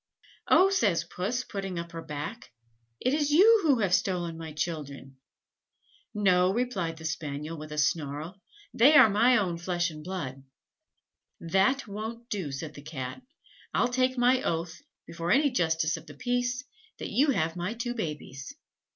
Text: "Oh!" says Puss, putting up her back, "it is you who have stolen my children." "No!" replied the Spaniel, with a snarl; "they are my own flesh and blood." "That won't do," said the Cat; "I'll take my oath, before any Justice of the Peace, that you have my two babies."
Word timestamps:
"Oh!" 0.47 0.71
says 0.71 1.03
Puss, 1.03 1.43
putting 1.43 1.77
up 1.77 1.91
her 1.91 2.01
back, 2.01 2.51
"it 2.99 3.13
is 3.13 3.29
you 3.29 3.59
who 3.61 3.81
have 3.81 3.93
stolen 3.93 4.35
my 4.35 4.51
children." 4.51 5.17
"No!" 6.11 6.51
replied 6.51 6.97
the 6.97 7.05
Spaniel, 7.05 7.55
with 7.55 7.71
a 7.71 7.77
snarl; 7.77 8.41
"they 8.73 8.95
are 8.95 9.11
my 9.11 9.37
own 9.37 9.59
flesh 9.59 9.91
and 9.91 10.03
blood." 10.03 10.43
"That 11.39 11.87
won't 11.87 12.29
do," 12.29 12.51
said 12.51 12.73
the 12.73 12.81
Cat; 12.81 13.21
"I'll 13.75 13.89
take 13.89 14.17
my 14.17 14.41
oath, 14.41 14.81
before 15.05 15.29
any 15.31 15.51
Justice 15.51 15.95
of 15.97 16.07
the 16.07 16.15
Peace, 16.15 16.63
that 16.97 17.11
you 17.11 17.27
have 17.29 17.55
my 17.55 17.75
two 17.75 17.93
babies." 17.93 18.55